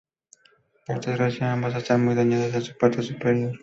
[0.83, 3.55] Por desgracia, ambas están muy dañadas en su parte superior.